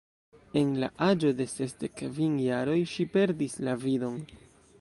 En 0.61 0.71
la 0.83 0.89
aĝo 1.07 1.31
de 1.41 1.47
sesdek 1.53 1.95
kvin 2.01 2.41
jaroj 2.47 2.81
ŝi 2.95 3.09
perdis 3.17 3.59
la 3.69 3.81
vidon. 3.87 4.19